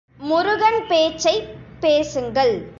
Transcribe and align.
முருகன் 0.17 0.87
பேச்சைப் 0.87 1.47
பேசுங்கள். 1.79 2.65